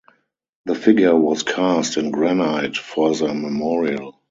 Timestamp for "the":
0.65-0.73, 3.15-3.35